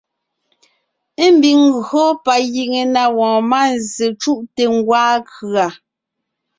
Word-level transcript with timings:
Ḿbiŋ 1.29 1.59
ńgÿo 1.75 2.03
pa 2.23 2.35
giŋe 2.53 2.81
na 2.93 3.03
wɔɔn 3.15 3.41
mánzsè 3.51 4.05
cú’te 4.21 4.63
ńgwaa 4.77 5.15
kʉ̀a. 5.31 5.65